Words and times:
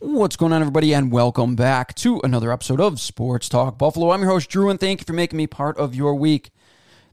What's 0.00 0.36
going 0.36 0.52
on, 0.52 0.60
everybody, 0.60 0.92
and 0.92 1.10
welcome 1.10 1.56
back 1.56 1.94
to 1.94 2.20
another 2.22 2.52
episode 2.52 2.78
of 2.78 3.00
Sports 3.00 3.48
Talk 3.48 3.78
Buffalo. 3.78 4.10
I'm 4.10 4.20
your 4.20 4.32
host, 4.32 4.50
Drew, 4.50 4.68
and 4.68 4.78
thank 4.78 5.00
you 5.00 5.06
for 5.06 5.14
making 5.14 5.38
me 5.38 5.46
part 5.46 5.78
of 5.78 5.94
your 5.94 6.14
week. 6.14 6.50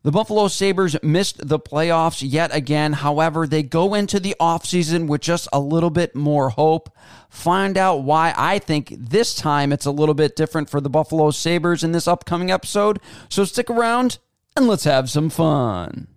The 0.04 0.12
Buffalo 0.12 0.48
Sabres 0.48 0.96
missed 1.04 1.48
the 1.48 1.60
playoffs 1.60 2.24
yet 2.28 2.54
again. 2.56 2.94
However, 2.94 3.46
they 3.46 3.62
go 3.62 3.94
into 3.94 4.20
the 4.20 4.36
offseason 4.40 5.08
with 5.08 5.22
just 5.22 5.48
a 5.54 5.60
little 5.60 5.92
bit 5.92 6.16
more 6.16 6.50
hope. 6.50 6.90
Find 7.30 7.78
out 7.78 8.04
why 8.04 8.34
I 8.36 8.58
think 8.58 8.96
this 8.98 9.36
time 9.36 9.72
it's 9.72 9.86
a 9.86 9.92
little 9.92 10.16
bit 10.16 10.36
different 10.36 10.72
for 10.72 10.82
the 10.82 10.90
Buffalo 10.90 11.30
Sabres 11.30 11.84
in 11.84 11.92
this 11.92 12.08
upcoming 12.08 12.50
episode. 12.50 13.00
So 13.30 13.46
stick 13.46 13.70
around 13.70 14.18
and 14.56 14.68
let's 14.68 14.86
have 14.86 15.08
some 15.08 15.30
fun. 15.30 16.08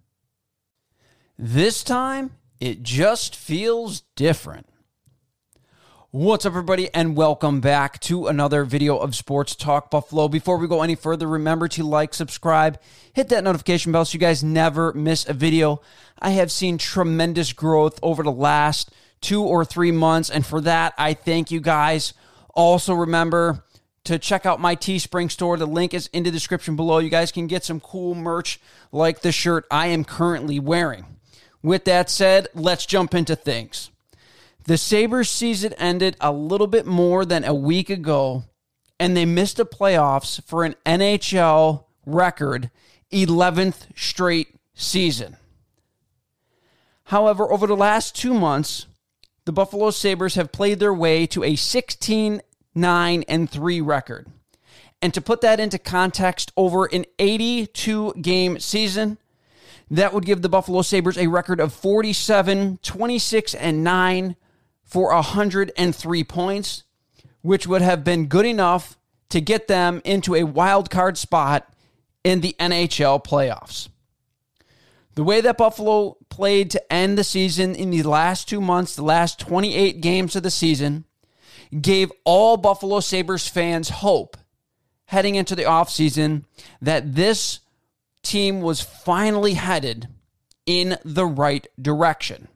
This 1.39 1.85
time, 1.85 2.31
it 2.61 2.83
just 2.83 3.37
feels 3.37 4.03
different. 4.17 4.67
What's 6.17 6.47
up, 6.47 6.53
everybody, 6.53 6.89
and 6.95 7.17
welcome 7.17 7.61
back 7.61 7.99
to 8.03 8.29
another 8.29 8.65
video 8.65 8.97
of 8.97 9.17
Sports 9.17 9.57
Talk 9.57 9.91
Buffalo. 9.91 10.29
Before 10.29 10.59
we 10.59 10.69
go 10.69 10.83
any 10.83 10.95
further, 10.95 11.27
remember 11.27 11.67
to 11.67 11.83
like, 11.83 12.15
subscribe, 12.15 12.81
hit 13.13 13.31
that 13.31 13.43
notification 13.43 13.91
bell 13.91 14.05
so 14.05 14.15
you 14.15 14.21
guys 14.21 14.45
never 14.45 14.93
miss 14.93 15.29
a 15.29 15.33
video. 15.33 15.81
I 16.21 16.31
have 16.31 16.53
seen 16.53 16.79
tremendous 16.79 17.53
growth 17.53 17.99
over 18.01 18.23
the 18.23 18.31
last 18.31 18.95
two 19.21 19.43
or 19.43 19.65
three 19.65 19.91
months, 19.91 20.31
and 20.31 20.47
for 20.47 20.61
that, 20.61 20.95
I 20.97 21.15
thank 21.15 21.51
you 21.51 21.59
guys. 21.59 22.15
Also, 22.55 22.95
remember 22.95 23.65
to 24.05 24.17
check 24.17 24.47
out 24.47 24.61
my 24.61 24.77
Teespring 24.77 25.33
store. 25.33 25.57
The 25.57 25.67
link 25.67 25.95
is 25.95 26.09
in 26.13 26.23
the 26.23 26.31
description 26.31 26.77
below. 26.77 26.99
You 26.99 27.11
guys 27.11 27.33
can 27.33 27.49
get 27.49 27.65
some 27.65 27.81
cool 27.81 28.15
merch 28.15 28.61
like 28.93 29.23
the 29.23 29.33
shirt 29.33 29.67
I 29.69 29.89
am 29.89 30.05
currently 30.05 30.61
wearing. 30.61 31.07
With 31.61 31.87
that 31.87 32.09
said, 32.09 32.47
let's 32.55 32.87
jump 32.87 33.17
into 33.17 33.35
things. 33.35 33.91
The 34.67 34.79
Sabres 34.79 35.29
season 35.29 35.75
ended 35.75 36.17
a 36.21 36.33
little 36.33 36.67
bit 36.67 36.87
more 36.87 37.27
than 37.27 37.45
a 37.45 37.55
week 37.55 37.91
ago, 37.91 38.45
and 38.99 39.15
they 39.15 39.27
missed 39.27 39.59
the 39.59 39.67
playoffs 39.67 40.43
for 40.45 40.65
an 40.65 40.75
NHL 40.87 41.85
record 42.07 42.71
11th 43.13 43.89
straight 43.95 44.49
season. 44.73 45.37
However, 47.05 47.53
over 47.53 47.67
the 47.67 47.77
last 47.77 48.17
two 48.17 48.33
months, 48.33 48.87
the 49.45 49.53
Buffalo 49.53 49.91
Sabres 49.91 50.37
have 50.37 50.51
played 50.51 50.81
their 50.81 50.95
way 50.95 51.27
to 51.27 51.45
a 51.45 51.57
16 51.57 52.41
9 52.77 53.25
and 53.29 53.49
3 53.49 53.81
record. 53.83 54.27
And 55.01 55.13
to 55.15 55.21
put 55.21 55.43
that 55.43 55.61
into 55.61 55.79
context, 55.79 56.51
over 56.57 56.87
an 56.87 57.05
82 57.19 58.15
game 58.21 58.59
season, 58.59 59.19
that 59.91 60.15
would 60.15 60.25
give 60.25 60.41
the 60.41 60.49
Buffalo 60.49 60.83
Sabres 60.83 61.19
a 61.19 61.27
record 61.27 61.61
of 61.61 61.73
47, 61.75 62.79
26, 62.83 63.55
and 63.55 63.85
9 63.85 64.35
for 64.85 65.13
103 65.15 66.25
points, 66.25 66.85
which 67.43 67.67
would 67.67 67.83
have 67.83 68.05
been 68.05 68.27
good 68.27 68.47
enough 68.47 68.97
to 69.31 69.41
get 69.41 69.67
them 69.67 70.01
into 70.05 70.35
a 70.35 70.45
wild 70.45 70.91
card 70.91 71.19
spot 71.19 71.73
in 72.23 72.41
the 72.41 72.55
NHL 72.59 73.25
playoffs. 73.25 73.89
The 75.15 75.25
way 75.25 75.41
that 75.41 75.59
Buffalo 75.59 76.17
played 76.29 76.71
to 76.73 76.93
end 76.93 77.17
the 77.17 77.25
season 77.25 77.75
in 77.75 77.91
the 77.91 78.03
last 78.03 78.49
two 78.49 78.61
months, 78.61 78.97
the 78.97 79.03
last 79.03 79.39
28 79.39 80.01
games 80.01 80.35
of 80.35 80.43
the 80.43 80.51
season, 80.51 81.05
gave 81.81 82.11
all 82.25 82.57
Buffalo 82.57 83.01
Sabres 83.01 83.49
fans 83.49 83.89
hope 83.89 84.37
heading 85.07 85.35
into 85.35 85.55
the 85.55 85.63
offseason 85.63 86.45
that 86.81 87.15
this 87.15 87.61
team 88.23 88.61
was 88.61 88.81
finally 88.81 89.55
headed 89.55 90.09
in 90.67 90.97
the 91.05 91.27
right 91.27 91.67
direction. 91.81 92.49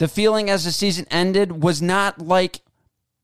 The 0.00 0.08
feeling 0.08 0.48
as 0.48 0.64
the 0.64 0.72
season 0.72 1.06
ended 1.10 1.62
was 1.62 1.82
not 1.82 2.22
like 2.22 2.62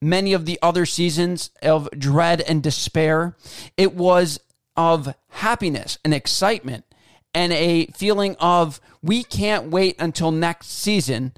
many 0.02 0.34
of 0.34 0.44
the 0.44 0.58
other 0.60 0.84
seasons 0.84 1.50
of 1.62 1.88
dread 1.98 2.42
and 2.42 2.62
despair. 2.62 3.34
It 3.78 3.94
was 3.94 4.38
of 4.76 5.14
happiness 5.28 5.96
and 6.04 6.12
excitement 6.12 6.84
and 7.32 7.50
a 7.54 7.86
feeling 7.86 8.36
of 8.40 8.78
we 9.02 9.24
can't 9.24 9.70
wait 9.70 9.96
until 9.98 10.30
next 10.30 10.66
season 10.66 11.32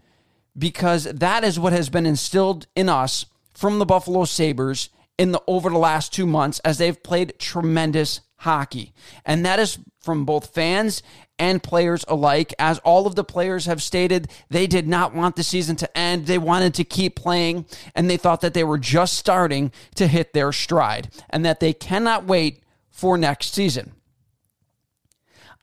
because 0.58 1.04
that 1.04 1.44
is 1.44 1.56
what 1.56 1.72
has 1.72 1.88
been 1.88 2.04
instilled 2.04 2.66
in 2.74 2.88
us 2.88 3.24
from 3.54 3.78
the 3.78 3.86
Buffalo 3.86 4.24
Sabres 4.24 4.90
in 5.18 5.30
the 5.30 5.42
over 5.46 5.70
the 5.70 5.78
last 5.78 6.12
2 6.12 6.26
months 6.26 6.58
as 6.64 6.78
they've 6.78 7.00
played 7.04 7.38
tremendous 7.38 8.22
hockey. 8.38 8.92
And 9.24 9.46
that 9.46 9.60
is 9.60 9.78
from 10.00 10.24
both 10.24 10.52
fans 10.52 11.00
and 11.38 11.62
players 11.62 12.04
alike, 12.08 12.54
as 12.58 12.78
all 12.80 13.06
of 13.06 13.14
the 13.14 13.24
players 13.24 13.66
have 13.66 13.82
stated 13.82 14.28
they 14.48 14.66
did 14.66 14.88
not 14.88 15.14
want 15.14 15.36
the 15.36 15.42
season 15.42 15.76
to 15.76 15.98
end. 15.98 16.26
They 16.26 16.38
wanted 16.38 16.74
to 16.74 16.84
keep 16.84 17.16
playing, 17.16 17.66
and 17.94 18.08
they 18.08 18.16
thought 18.16 18.40
that 18.40 18.54
they 18.54 18.64
were 18.64 18.78
just 18.78 19.14
starting 19.14 19.72
to 19.94 20.06
hit 20.06 20.32
their 20.32 20.52
stride 20.52 21.10
and 21.30 21.44
that 21.44 21.60
they 21.60 21.72
cannot 21.72 22.24
wait 22.24 22.62
for 22.90 23.16
next 23.16 23.54
season. 23.54 23.92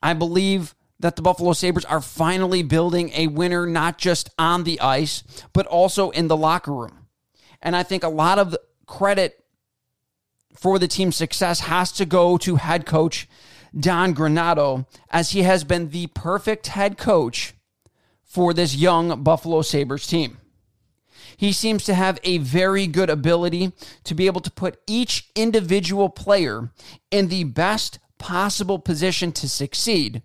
I 0.02 0.14
believe 0.14 0.75
that 1.00 1.16
the 1.16 1.22
Buffalo 1.22 1.53
Sabres 1.53 1.85
are 1.85 2.02
finally 2.02 2.64
building 2.64 3.12
a 3.14 3.28
winner, 3.28 3.66
not 3.66 3.97
just 3.97 4.30
on 4.40 4.64
the 4.64 4.80
ice, 4.80 5.24
but 5.52 5.66
also 5.68 6.09
in 6.12 6.28
the 6.28 6.38
locker 6.38 6.72
room. 6.72 7.08
And 7.62 7.75
I 7.75 7.84
think 7.84 8.03
a 8.03 8.09
lot 8.09 8.40
of 8.40 8.56
credit 8.85 9.44
for 10.56 10.80
the 10.80 10.88
team's 10.88 11.16
success 11.16 11.62
has 11.62 11.91
to 11.94 12.06
go 12.06 12.38
to 12.38 12.56
head 12.56 12.85
coach 12.85 13.28
Don 13.78 14.16
Granato, 14.16 14.86
as 15.09 15.31
he 15.31 15.44
has 15.44 15.63
been 15.63 15.90
the 15.90 16.08
perfect 16.08 16.68
head 16.68 16.97
coach 16.97 17.53
for 18.24 18.53
this 18.53 18.75
young 18.75 19.24
Buffalo 19.24 19.62
Sabres 19.62 20.08
team. 20.08 20.38
He 21.38 21.52
seems 21.52 21.84
to 21.85 21.94
have 21.94 22.19
a 22.24 22.38
very 22.38 22.88
good 22.88 23.09
ability 23.09 23.74
to 24.03 24.16
be 24.16 24.25
able 24.28 24.41
to 24.41 24.52
put 24.52 24.80
each 24.88 25.30
individual 25.35 26.09
player 26.09 26.72
in 27.12 27.28
the 27.28 27.44
best 27.44 28.00
possible 28.18 28.80
position 28.80 29.31
to 29.34 29.50
succeed. 29.50 30.22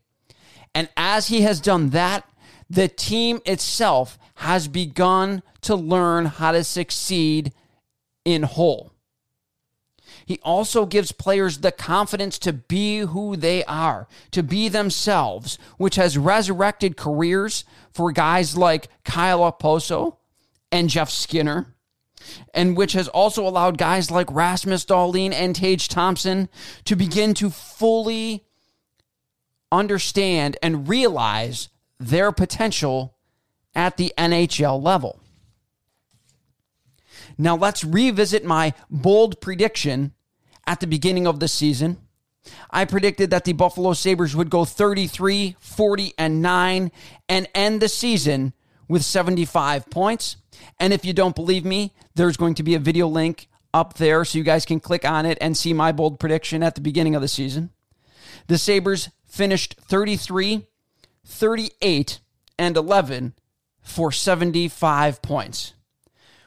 And 0.74 0.88
as 0.96 1.28
he 1.28 1.40
has 1.42 1.60
done 1.60 1.90
that, 1.90 2.28
the 2.68 2.86
team 2.86 3.40
itself 3.44 4.18
has 4.36 4.68
begun 4.68 5.42
to 5.62 5.74
learn 5.74 6.26
how 6.26 6.52
to 6.52 6.62
succeed 6.62 7.52
in 8.24 8.44
whole. 8.44 8.92
He 10.30 10.38
also 10.44 10.86
gives 10.86 11.10
players 11.10 11.58
the 11.58 11.72
confidence 11.72 12.38
to 12.38 12.52
be 12.52 13.00
who 13.00 13.34
they 13.34 13.64
are, 13.64 14.06
to 14.30 14.44
be 14.44 14.68
themselves, 14.68 15.58
which 15.76 15.96
has 15.96 16.16
resurrected 16.16 16.96
careers 16.96 17.64
for 17.92 18.12
guys 18.12 18.56
like 18.56 18.86
Kyle 19.02 19.40
Okposo 19.40 20.18
and 20.70 20.88
Jeff 20.88 21.10
Skinner, 21.10 21.74
and 22.54 22.76
which 22.76 22.92
has 22.92 23.08
also 23.08 23.44
allowed 23.44 23.76
guys 23.76 24.12
like 24.12 24.30
Rasmus 24.30 24.84
Dahlin 24.84 25.32
and 25.32 25.56
Tage 25.56 25.88
Thompson 25.88 26.48
to 26.84 26.94
begin 26.94 27.34
to 27.34 27.50
fully 27.50 28.44
understand 29.72 30.56
and 30.62 30.88
realize 30.88 31.70
their 31.98 32.30
potential 32.30 33.16
at 33.74 33.96
the 33.96 34.14
NHL 34.16 34.80
level. 34.80 35.18
Now 37.36 37.56
let's 37.56 37.82
revisit 37.82 38.44
my 38.44 38.74
bold 38.88 39.40
prediction 39.40 40.12
at 40.70 40.78
the 40.78 40.86
beginning 40.86 41.26
of 41.26 41.40
the 41.40 41.48
season. 41.48 41.98
I 42.70 42.84
predicted 42.84 43.30
that 43.30 43.44
the 43.44 43.54
Buffalo 43.54 43.92
Sabres 43.92 44.36
would 44.36 44.50
go 44.50 44.64
33, 44.64 45.56
40, 45.58 46.14
and 46.16 46.40
9 46.40 46.92
and 47.28 47.48
end 47.56 47.82
the 47.82 47.88
season 47.88 48.52
with 48.86 49.04
75 49.04 49.90
points. 49.90 50.36
And 50.78 50.92
if 50.92 51.04
you 51.04 51.12
don't 51.12 51.34
believe 51.34 51.64
me, 51.64 51.92
there's 52.14 52.36
going 52.36 52.54
to 52.54 52.62
be 52.62 52.76
a 52.76 52.78
video 52.78 53.08
link 53.08 53.48
up 53.74 53.94
there 53.94 54.24
so 54.24 54.38
you 54.38 54.44
guys 54.44 54.64
can 54.64 54.78
click 54.78 55.04
on 55.04 55.26
it 55.26 55.38
and 55.40 55.56
see 55.56 55.72
my 55.72 55.90
bold 55.90 56.20
prediction 56.20 56.62
at 56.62 56.76
the 56.76 56.80
beginning 56.80 57.16
of 57.16 57.22
the 57.22 57.26
season. 57.26 57.70
The 58.46 58.56
Sabres 58.56 59.08
finished 59.26 59.74
33, 59.80 60.68
38, 61.26 62.20
and 62.60 62.76
11 62.76 63.34
for 63.82 64.12
75 64.12 65.20
points, 65.20 65.74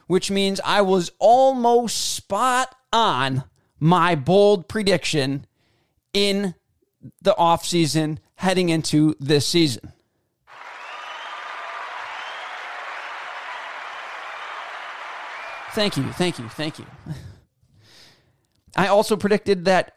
which 0.06 0.30
means 0.30 0.62
I 0.64 0.80
was 0.80 1.12
almost 1.18 2.14
spot 2.14 2.74
on 2.90 3.44
my 3.84 4.14
bold 4.14 4.66
prediction 4.66 5.44
in 6.14 6.54
the 7.20 7.34
offseason 7.38 8.16
heading 8.36 8.70
into 8.70 9.14
this 9.20 9.46
season. 9.46 9.92
Thank 15.72 15.98
you, 15.98 16.10
thank 16.12 16.38
you, 16.38 16.48
thank 16.48 16.78
you. 16.78 16.86
I 18.76 18.86
also 18.86 19.18
predicted 19.18 19.66
that 19.66 19.92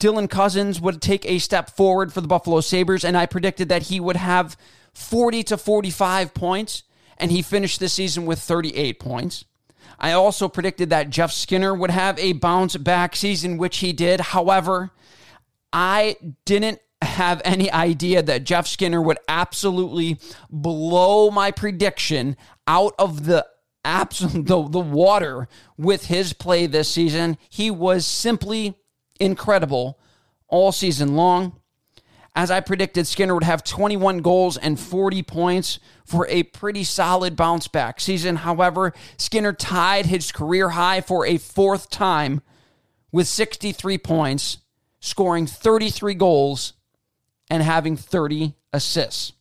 Dylan 0.00 0.28
Cozens 0.28 0.80
would 0.80 1.00
take 1.00 1.24
a 1.24 1.38
step 1.38 1.70
forward 1.70 2.12
for 2.12 2.20
the 2.20 2.26
Buffalo 2.26 2.60
Sabres, 2.60 3.04
and 3.04 3.16
I 3.16 3.26
predicted 3.26 3.68
that 3.68 3.84
he 3.84 4.00
would 4.00 4.16
have 4.16 4.56
40 4.94 5.44
to 5.44 5.56
45 5.56 6.34
points, 6.34 6.82
and 7.16 7.30
he 7.30 7.42
finished 7.42 7.78
the 7.78 7.88
season 7.88 8.26
with 8.26 8.40
38 8.40 8.98
points. 8.98 9.44
I 9.98 10.12
also 10.12 10.48
predicted 10.48 10.90
that 10.90 11.10
Jeff 11.10 11.32
Skinner 11.32 11.74
would 11.74 11.90
have 11.90 12.18
a 12.18 12.32
bounce 12.32 12.76
back 12.76 13.16
season, 13.16 13.58
which 13.58 13.78
he 13.78 13.92
did. 13.92 14.20
However, 14.20 14.90
I 15.72 16.16
didn't 16.44 16.80
have 17.02 17.42
any 17.44 17.70
idea 17.70 18.22
that 18.22 18.44
Jeff 18.44 18.66
Skinner 18.66 19.00
would 19.00 19.18
absolutely 19.28 20.18
blow 20.50 21.30
my 21.30 21.50
prediction 21.50 22.36
out 22.66 22.94
of 22.98 23.24
the 23.26 23.46
absolute 23.84 24.46
the, 24.46 24.68
the 24.68 24.80
water 24.80 25.48
with 25.76 26.06
his 26.06 26.32
play 26.32 26.66
this 26.66 26.90
season. 26.90 27.38
He 27.48 27.70
was 27.70 28.06
simply 28.06 28.78
incredible 29.20 29.98
all 30.48 30.72
season 30.72 31.14
long. 31.16 31.57
As 32.38 32.52
I 32.52 32.60
predicted, 32.60 33.08
Skinner 33.08 33.34
would 33.34 33.42
have 33.42 33.64
21 33.64 34.18
goals 34.18 34.56
and 34.56 34.78
40 34.78 35.24
points 35.24 35.80
for 36.04 36.24
a 36.28 36.44
pretty 36.44 36.84
solid 36.84 37.34
bounce 37.34 37.66
back 37.66 37.98
season. 37.98 38.36
However, 38.36 38.94
Skinner 39.16 39.52
tied 39.52 40.06
his 40.06 40.30
career 40.30 40.68
high 40.68 41.00
for 41.00 41.26
a 41.26 41.38
fourth 41.38 41.90
time 41.90 42.40
with 43.10 43.26
63 43.26 43.98
points, 43.98 44.58
scoring 45.00 45.48
33 45.48 46.14
goals 46.14 46.74
and 47.50 47.60
having 47.60 47.96
30 47.96 48.54
assists. 48.72 49.32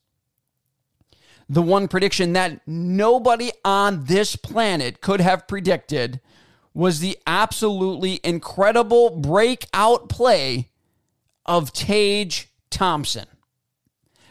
The 1.48 1.62
one 1.62 1.88
prediction 1.88 2.34
that 2.34 2.68
nobody 2.68 3.52
on 3.64 4.06
this 4.06 4.36
planet 4.36 5.02
could 5.02 5.22
have 5.22 5.48
predicted 5.48 6.20
was 6.74 7.00
the 7.00 7.16
absolutely 7.28 8.20
incredible 8.24 9.12
breakout 9.12 10.10
play 10.10 10.72
of 11.46 11.72
Tage 11.72 12.50
Thompson. 12.70 13.26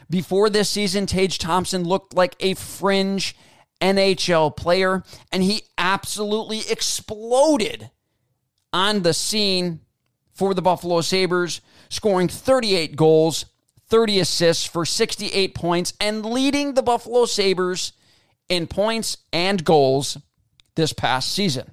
Before 0.09 0.49
this 0.49 0.71
season, 0.71 1.07
Tage 1.07 1.39
Thompson 1.39 1.85
looked 1.85 2.15
like 2.15 2.37
a 2.41 2.55
fringe 2.55 3.37
NHL 3.81 4.57
player, 4.57 5.03
and 5.33 5.43
he 5.43 5.63
absolutely 5.77 6.61
exploded 6.71 7.91
on 8.73 9.03
the 9.03 9.15
scene 9.15 9.81
for 10.33 10.55
the 10.55 10.63
Buffalo 10.63 11.01
Sabres, 11.01 11.61
scoring 11.89 12.29
38 12.29 12.95
goals, 12.95 13.47
30 13.89 14.21
assists 14.21 14.65
for 14.65 14.85
68 14.85 15.55
points, 15.55 15.95
and 16.01 16.25
leading 16.25 16.75
the 16.75 16.83
Buffalo 16.83 17.25
Sabres 17.25 17.93
in 18.49 18.67
points 18.67 19.17
and 19.33 19.65
goals 19.65 20.19
this 20.75 20.93
past 20.93 21.33
season. 21.33 21.71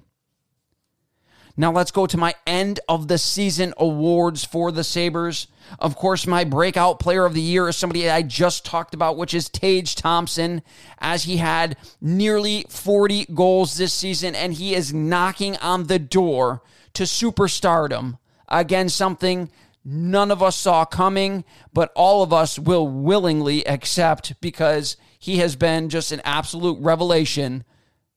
Now 1.56 1.70
let's 1.70 1.92
go 1.92 2.06
to 2.06 2.16
my 2.16 2.34
end 2.46 2.80
of 2.88 3.06
the 3.06 3.18
season 3.18 3.74
awards 3.76 4.44
for 4.44 4.72
the 4.72 4.82
Sabres. 4.82 5.46
Of 5.78 5.94
course, 5.94 6.26
my 6.26 6.42
breakout 6.42 6.98
player 6.98 7.24
of 7.24 7.34
the 7.34 7.40
year 7.40 7.68
is 7.68 7.76
somebody 7.76 8.10
I 8.10 8.22
just 8.22 8.64
talked 8.64 8.92
about, 8.92 9.16
which 9.16 9.34
is 9.34 9.48
Tage 9.48 9.94
Thompson, 9.94 10.62
as 10.98 11.24
he 11.24 11.36
had 11.36 11.76
nearly 12.00 12.66
40 12.68 13.26
goals 13.26 13.76
this 13.76 13.92
season, 13.92 14.34
and 14.34 14.54
he 14.54 14.74
is 14.74 14.92
knocking 14.92 15.56
on 15.58 15.84
the 15.84 16.00
door 16.00 16.60
to 16.94 17.04
superstardom. 17.04 18.18
Again, 18.48 18.88
something 18.88 19.48
none 19.84 20.32
of 20.32 20.42
us 20.42 20.56
saw 20.56 20.84
coming, 20.84 21.44
but 21.72 21.92
all 21.94 22.24
of 22.24 22.32
us 22.32 22.58
will 22.58 22.88
willingly 22.88 23.64
accept 23.66 24.40
because 24.40 24.96
he 25.20 25.38
has 25.38 25.54
been 25.54 25.88
just 25.88 26.10
an 26.10 26.20
absolute 26.24 26.78
revelation 26.80 27.64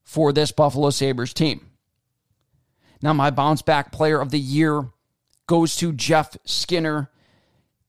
for 0.04 0.34
this 0.34 0.52
Buffalo 0.52 0.90
Sabres 0.90 1.34
team. 1.34 1.68
Now, 3.02 3.14
my 3.14 3.30
bounce 3.30 3.62
back 3.62 3.92
player 3.92 4.20
of 4.20 4.32
the 4.32 4.40
year 4.40 4.90
goes 5.48 5.76
to 5.78 5.94
Jeff 5.94 6.36
Skinner. 6.46 7.10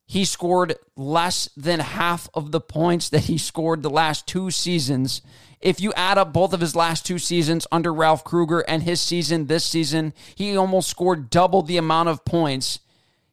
He 0.06 0.24
scored 0.24 0.76
less 0.96 1.48
than 1.56 1.80
half 1.80 2.28
of 2.34 2.50
the 2.50 2.60
points 2.60 3.08
that 3.10 3.24
he 3.24 3.38
scored 3.38 3.82
the 3.82 3.90
last 3.90 4.26
two 4.26 4.50
seasons. 4.50 5.22
If 5.60 5.80
you 5.80 5.92
add 5.94 6.18
up 6.18 6.32
both 6.32 6.52
of 6.52 6.60
his 6.60 6.76
last 6.76 7.04
two 7.04 7.18
seasons 7.18 7.66
under 7.72 7.92
Ralph 7.92 8.24
Krueger 8.24 8.60
and 8.60 8.82
his 8.82 9.00
season 9.00 9.46
this 9.46 9.64
season, 9.64 10.14
he 10.34 10.56
almost 10.56 10.88
scored 10.88 11.30
double 11.30 11.62
the 11.62 11.76
amount 11.76 12.08
of 12.08 12.24
points 12.24 12.80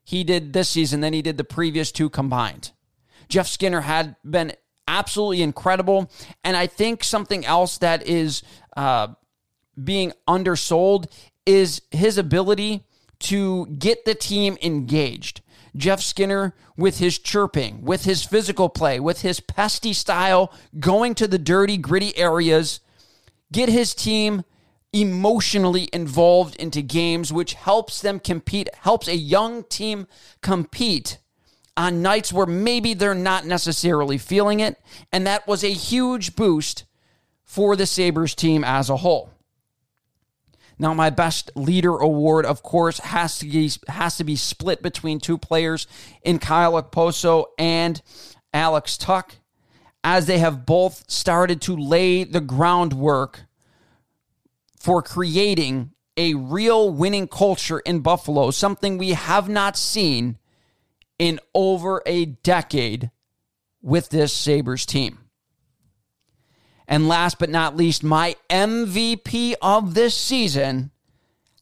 he 0.04 0.24
did 0.24 0.54
this 0.54 0.70
season 0.70 1.02
than 1.02 1.14
he 1.14 1.22
did 1.22 1.38
the 1.38 1.44
previous 1.44 1.92
two 1.92 2.10
combined. 2.10 2.72
Jeff 3.30 3.48
Skinner 3.48 3.82
had 3.82 4.16
been 4.24 4.54
absolutely 4.88 5.42
incredible. 5.42 6.12
And 6.44 6.56
I 6.56 6.68
think 6.68 7.04
something 7.04 7.46
else 7.46 7.78
that 7.80 8.08
is 8.08 8.44
uh, 8.76 9.10
being 9.82 10.14
undersold 10.28 11.08
is 11.46 11.82
his 11.92 12.18
ability 12.18 12.86
to 13.20 13.66
get 13.68 14.06
the 14.06 14.16
team 14.16 14.58
engaged. 14.62 15.42
Jeff 15.76 16.02
Skinner, 16.02 16.54
with 16.78 17.00
his 17.00 17.20
chirping, 17.20 17.82
with 17.84 18.06
his 18.06 18.24
physical 18.24 18.70
play, 18.70 19.00
with 19.00 19.22
his 19.22 19.40
pesty 19.40 19.94
style, 19.94 20.54
going 20.80 21.16
to 21.16 21.28
the 21.28 21.38
dirty, 21.38 21.78
gritty 21.78 22.18
areas, 22.18 22.80
get 23.52 23.70
his 23.70 23.94
team 23.94 24.44
emotionally 24.94 25.90
involved 25.92 26.56
into 26.56 26.82
games, 26.82 27.34
which 27.34 27.54
helps 27.54 28.02
them 28.02 28.20
compete, 28.20 28.70
helps 28.82 29.08
a 29.08 29.16
young 29.16 29.64
team 29.66 30.08
compete 30.42 31.18
on 31.76 32.02
nights 32.02 32.32
where 32.32 32.46
maybe 32.46 32.94
they're 32.94 33.14
not 33.14 33.46
necessarily 33.46 34.18
feeling 34.18 34.62
it. 34.62 34.80
And 35.12 35.28
that 35.28 35.46
was 35.46 35.64
a 35.64 35.74
huge 35.74 36.36
boost 36.38 36.86
for 37.44 37.76
the 37.76 37.86
Sabres 37.86 38.34
team 38.34 38.64
as 38.64 38.90
a 38.90 38.98
whole. 38.98 39.30
Now, 40.78 40.94
my 40.94 41.10
best 41.10 41.52
leader 41.56 41.96
award, 41.98 42.46
of 42.46 42.62
course, 42.62 43.00
has 43.00 43.40
to 43.40 43.46
be, 43.46 43.72
has 43.88 44.18
to 44.18 44.24
be 44.24 44.36
split 44.36 44.82
between 44.82 45.20
two 45.20 45.38
players 45.38 45.88
in 46.22 46.40
Kyle 46.40 46.82
Okposo 46.82 47.46
and 47.58 48.02
Alex 48.54 48.98
Tuch, 48.98 49.38
as 50.04 50.26
they 50.26 50.40
have 50.40 50.66
both 50.66 51.10
started 51.10 51.62
to 51.62 51.76
lay 51.76 52.24
the 52.24 52.42
groundwork 52.42 53.46
for 54.78 55.02
creating 55.02 55.92
a 56.18 56.34
real 56.36 56.90
winning 56.92 57.28
culture 57.28 57.80
in 57.80 58.00
Buffalo, 58.00 58.52
something 58.52 58.98
we 58.98 59.12
have 59.12 59.50
not 59.50 59.76
seen 59.76 60.38
in 61.18 61.40
over 61.54 62.02
a 62.06 62.26
decade 62.26 63.12
with 63.82 64.10
this 64.10 64.34
Sabres 64.34 64.86
team. 64.86 65.25
And 66.88 67.08
last 67.08 67.40
but 67.40 67.50
not 67.50 67.76
least, 67.76 68.04
my 68.04 68.36
MVP 68.50 69.56
of 69.62 69.94
this 69.94 70.16
season 70.16 70.92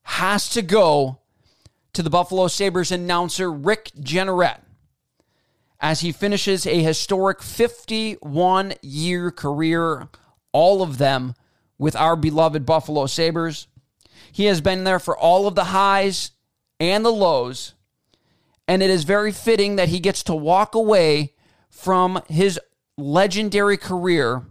has 0.03 0.49
to 0.49 0.61
go 0.61 1.19
to 1.93 2.03
the 2.03 2.09
Buffalo 2.09 2.47
Sabres 2.47 2.91
announcer 2.91 3.51
Rick 3.51 3.91
Jeanneret 3.99 4.59
as 5.79 5.99
he 5.99 6.11
finishes 6.11 6.65
a 6.65 6.81
historic 6.81 7.41
51 7.41 8.73
year 8.81 9.31
career, 9.31 10.09
all 10.51 10.81
of 10.81 10.97
them 10.97 11.35
with 11.77 11.95
our 11.95 12.15
beloved 12.15 12.65
Buffalo 12.65 13.05
Sabres. 13.05 13.67
He 14.31 14.45
has 14.45 14.61
been 14.61 14.85
there 14.85 14.99
for 14.99 15.17
all 15.17 15.45
of 15.45 15.55
the 15.55 15.65
highs 15.65 16.31
and 16.79 17.05
the 17.05 17.11
lows, 17.11 17.73
and 18.67 18.81
it 18.81 18.89
is 18.89 19.03
very 19.03 19.31
fitting 19.31 19.75
that 19.75 19.89
he 19.89 19.99
gets 19.99 20.23
to 20.23 20.33
walk 20.33 20.73
away 20.73 21.33
from 21.69 22.21
his 22.27 22.59
legendary 22.97 23.77
career 23.77 24.43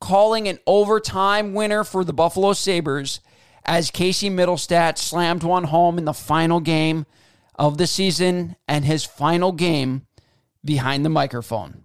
calling 0.00 0.48
an 0.48 0.58
overtime 0.66 1.54
winner 1.54 1.84
for 1.84 2.04
the 2.04 2.12
Buffalo 2.12 2.52
Sabres 2.52 3.20
as 3.64 3.90
Casey 3.90 4.30
Mittelstadt 4.30 4.96
slammed 4.98 5.42
one 5.42 5.64
home 5.64 5.98
in 5.98 6.04
the 6.04 6.14
final 6.14 6.60
game 6.60 7.06
of 7.54 7.76
the 7.76 7.86
season 7.86 8.56
and 8.66 8.84
his 8.84 9.04
final 9.04 9.52
game 9.52 10.06
behind 10.64 11.04
the 11.04 11.10
microphone. 11.10 11.82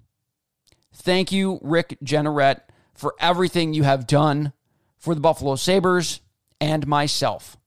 Thank 0.94 1.32
you, 1.32 1.60
Rick 1.62 1.98
Jeanneret, 2.04 2.62
for 2.94 3.16
everything 3.20 3.74
you 3.74 3.84
have 3.84 4.08
done 4.08 4.54
for 4.98 5.16
the 5.16 5.22
Buffalo 5.22 5.56
Sabres 5.56 6.22
and 6.62 6.88
myself. 6.88 7.58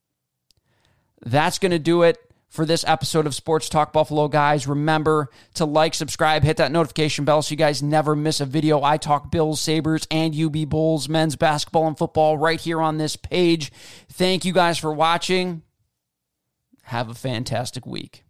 That's 1.23 1.59
going 1.59 1.71
to 1.71 1.79
do 1.79 2.03
it 2.03 2.17
for 2.49 2.65
this 2.65 2.83
episode 2.87 3.27
of 3.27 3.35
Sports 3.35 3.69
Talk 3.69 3.93
Buffalo, 3.93 4.27
guys. 4.27 4.67
Remember 4.67 5.29
to 5.55 5.65
like, 5.65 5.93
subscribe, 5.93 6.43
hit 6.43 6.57
that 6.57 6.71
notification 6.71 7.25
bell 7.25 7.41
so 7.41 7.51
you 7.51 7.57
guys 7.57 7.83
never 7.83 8.15
miss 8.15 8.39
a 8.39 8.45
video. 8.45 8.81
I 8.81 8.97
talk 8.97 9.31
Bills, 9.31 9.59
Sabres, 9.61 10.07
and 10.09 10.35
UB 10.35 10.69
Bulls, 10.69 11.09
men's 11.09 11.35
basketball 11.35 11.87
and 11.87 11.97
football 11.97 12.37
right 12.37 12.59
here 12.59 12.81
on 12.81 12.97
this 12.97 13.15
page. 13.15 13.71
Thank 14.09 14.45
you 14.45 14.53
guys 14.53 14.77
for 14.77 14.93
watching. 14.93 15.63
Have 16.83 17.09
a 17.09 17.13
fantastic 17.13 17.85
week. 17.85 18.23